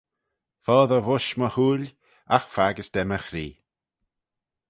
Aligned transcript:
Foddey 0.65 1.03
voish 1.07 1.29
my 1.39 1.47
hooil, 1.55 1.83
agh 2.35 2.47
faggys 2.53 2.89
da 2.93 3.01
my 3.09 3.19
chree. 3.25 3.53